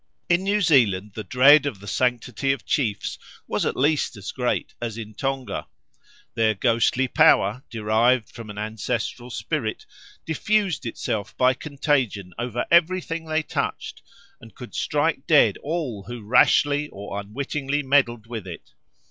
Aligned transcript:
In 0.29 0.41
New 0.41 0.61
Zealand 0.61 1.11
the 1.13 1.23
dread 1.23 1.67
of 1.67 1.79
the 1.79 1.85
sanctity 1.87 2.51
of 2.51 2.65
chiefs 2.65 3.19
was 3.45 3.67
at 3.67 3.75
least 3.77 4.17
as 4.17 4.31
great 4.31 4.73
as 4.81 4.97
in 4.97 5.13
Tonga. 5.13 5.67
Their 6.33 6.55
ghostly 6.55 7.07
power, 7.07 7.61
derived 7.69 8.27
from 8.31 8.49
an 8.49 8.57
ancestral 8.57 9.29
spirit, 9.29 9.85
diffused 10.25 10.87
itself 10.87 11.37
by 11.37 11.53
contagion 11.53 12.33
over 12.39 12.65
everything 12.71 13.25
they 13.25 13.43
touched, 13.43 14.01
and 14.39 14.55
could 14.55 14.73
strike 14.73 15.27
dead 15.27 15.57
all 15.59 16.01
who 16.05 16.23
rashly 16.23 16.87
or 16.89 17.19
unwittingly 17.19 17.83
meddled 17.83 18.25
with 18.25 18.47
it. 18.47 18.71